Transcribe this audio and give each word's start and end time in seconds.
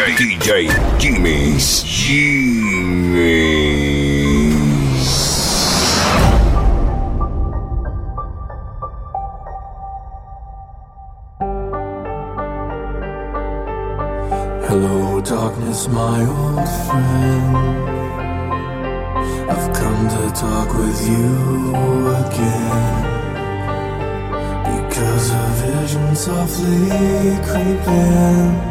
DJ, 0.00 0.98
Jimmy's 0.98 1.82
Jimmy's. 1.82 2.30
Hello, 14.66 15.20
darkness, 15.20 15.86
my 15.88 16.20
old 16.24 16.68
friend. 16.86 17.56
I've 19.50 19.72
come 19.74 20.08
to 20.08 20.32
talk 20.34 20.72
with 20.78 21.06
you 21.06 22.08
again. 22.24 23.04
Because 24.64 25.30
a 25.30 25.46
vision 25.60 26.16
softly 26.16 26.88
creeping 27.44 28.70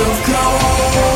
of 0.00 0.26
gold. 0.26 1.13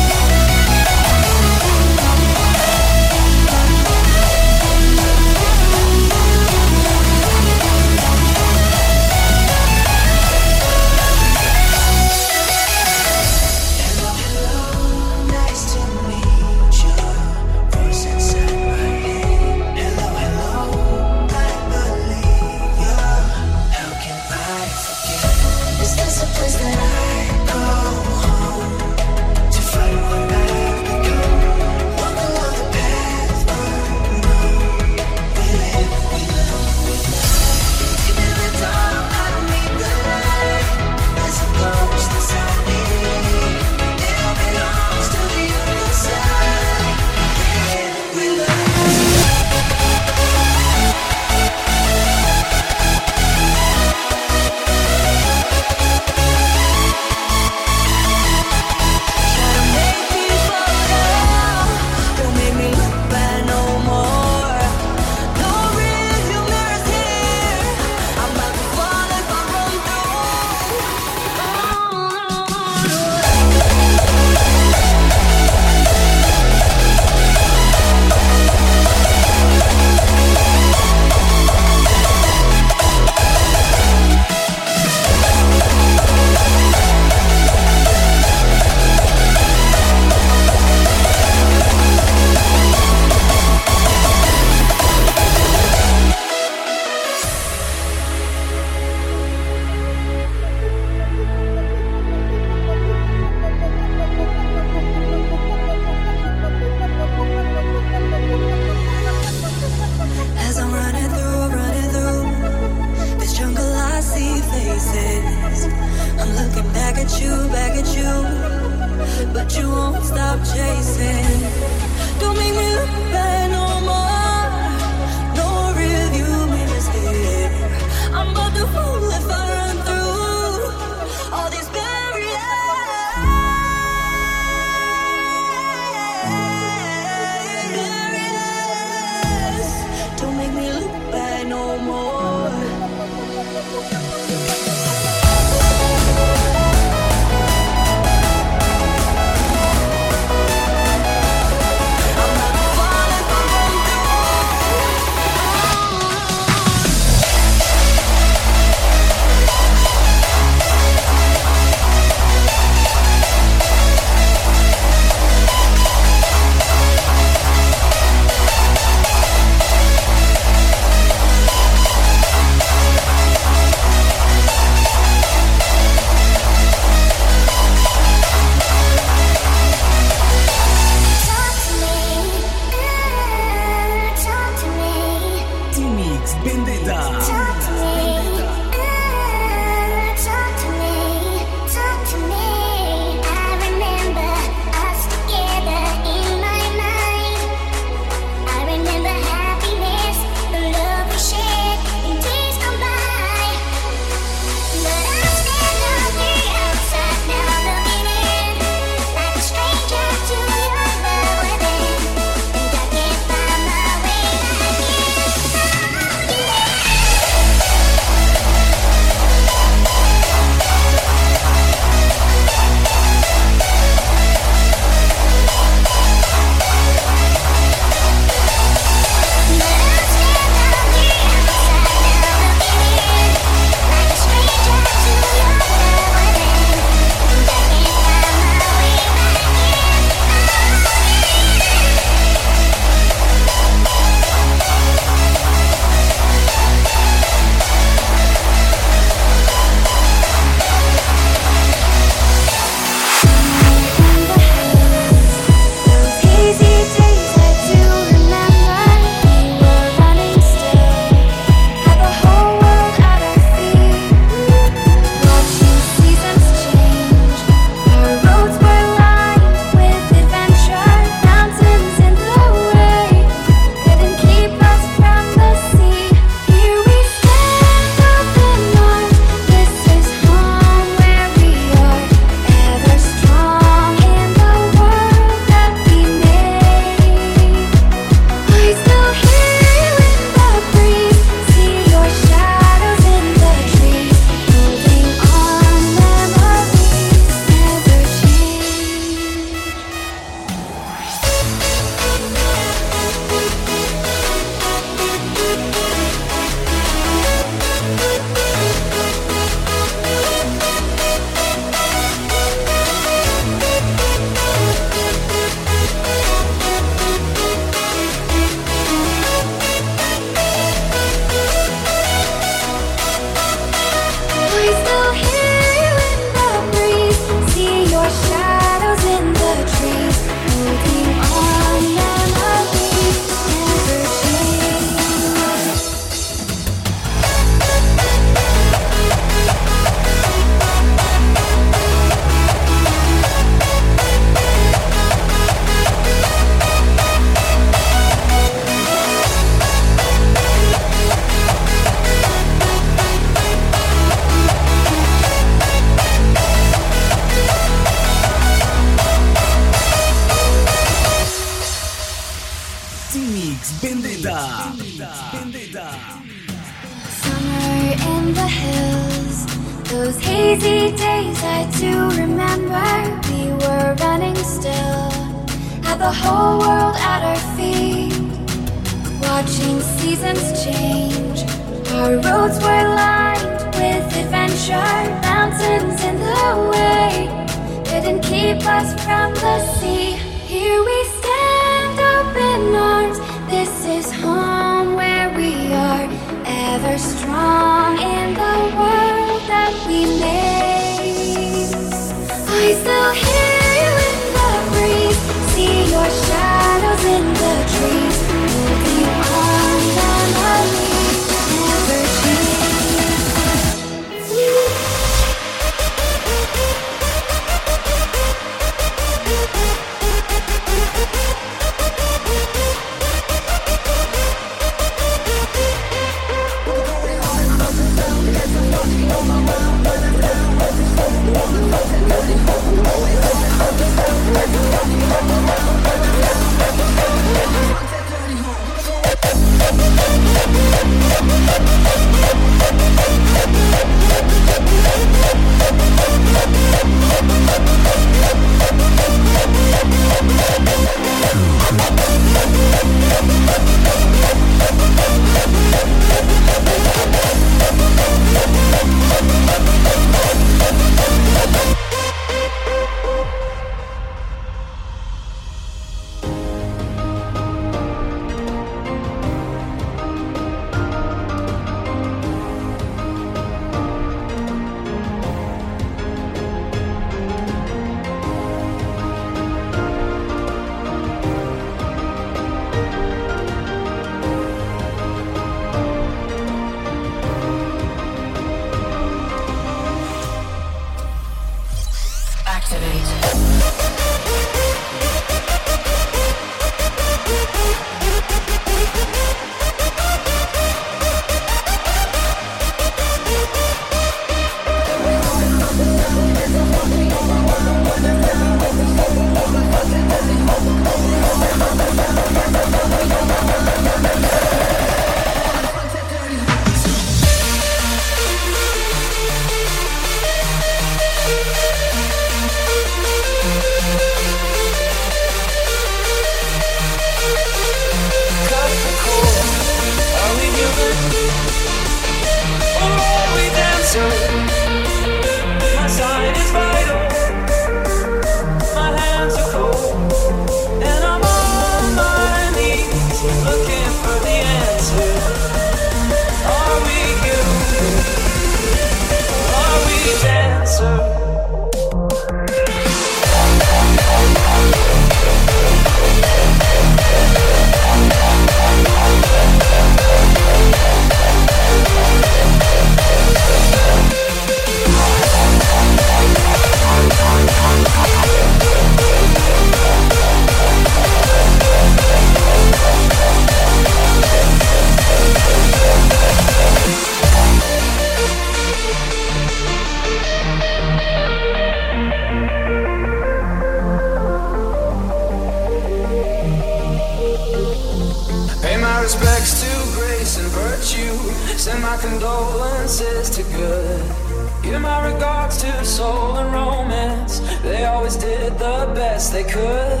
the 598.58 598.90
best 598.94 599.32
they 599.32 599.44
could. 599.44 600.00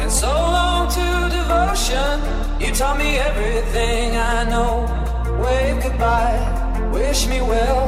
And 0.00 0.10
so 0.10 0.28
long 0.28 0.90
to 0.90 1.06
devotion, 1.30 2.20
you 2.60 2.74
taught 2.74 2.98
me 2.98 3.16
everything 3.16 4.16
I 4.16 4.44
know. 4.44 4.86
Wave 5.42 5.82
goodbye, 5.82 6.40
wish 6.92 7.26
me 7.26 7.40
well. 7.40 7.86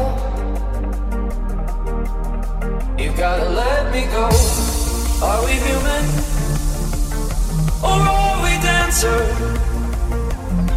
You've 2.99 3.16
gotta 3.16 3.49
let 3.50 3.92
me 3.92 4.02
go. 4.06 4.28
Are 5.26 5.44
we 5.44 5.52
human? 5.66 6.04
Or 7.82 7.99
are 8.16 8.42
we 8.44 8.52
dancer? 8.62 9.18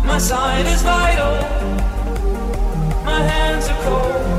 My 0.06 0.18
sign 0.18 0.66
is 0.66 0.82
vital, 0.82 1.36
my 3.06 3.22
hands 3.22 3.70
are 3.70 3.82
cold. 3.84 4.39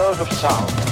world 0.00 0.20
of 0.20 0.32
sound. 0.32 0.89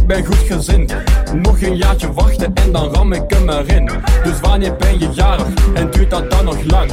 ik 0.00 0.06
ben 0.06 0.24
goed 0.24 0.36
gezind. 0.36 0.94
Nog 1.34 1.60
een 1.60 1.76
jaartje 1.76 2.12
wachten 2.12 2.54
en 2.54 2.72
dan 2.72 2.94
ram 2.94 3.12
ik 3.12 3.22
hem 3.26 3.48
erin. 3.48 3.90
Dus 4.24 4.40
wanneer 4.40 4.76
ben 4.76 4.98
je 4.98 5.08
jarig 5.12 5.46
en 5.74 5.90
duurt 5.90 6.10
dat 6.10 6.30
dan 6.30 6.44
nog 6.44 6.62
lang? 6.64 6.90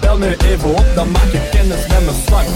Bel 0.00 0.18
me 0.18 0.36
even 0.44 0.70
op, 0.70 0.84
dan 0.94 1.10
maak 1.10 1.32
je 1.32 1.48
kennis 1.50 1.86
met 1.86 2.04
mijn 2.04 2.16
slang. 2.26 2.46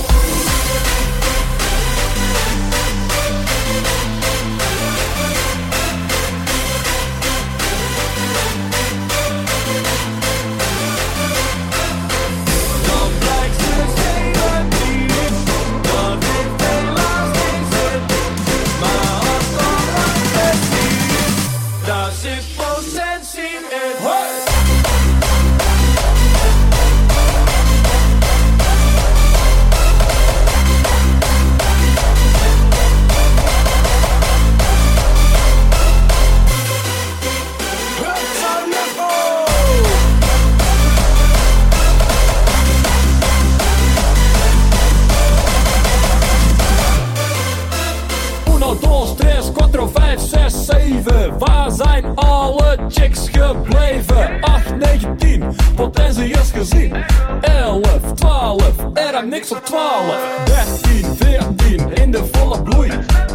11, 57.43 58.13
12, 58.15 58.73
er 58.95 59.15
heb 59.15 59.27
niks 59.27 59.53
op 59.53 59.65
12. 59.65 60.45
13, 60.45 61.17
14, 61.17 61.93
in 61.95 62.11
de 62.11 62.25
volle 62.33 62.63
bloei. 62.63 62.91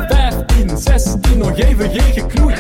15, 0.10 0.78
16, 0.78 1.38
nog 1.38 1.58
even 1.58 1.90
geen 1.90 2.14
geknoei. 2.14 2.56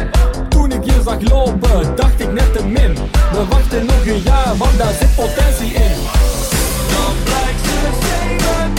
Toen 0.49 0.71
ik 0.71 0.83
je 0.83 1.01
zag 1.05 1.21
lopen, 1.21 1.95
dacht 1.95 2.19
ik 2.19 2.31
net 2.31 2.53
te 2.53 2.65
min. 2.65 2.93
We 3.31 3.45
wachten 3.49 3.85
nog 3.85 4.05
een 4.05 4.21
jaar, 4.21 4.57
want 4.57 4.77
daar 4.77 4.93
zit 4.99 5.15
potentie 5.15 5.73
in. 5.73 5.97
Dan 6.91 7.13
blijkt 7.23 7.65
ze 7.65 7.77
17, 8.27 8.76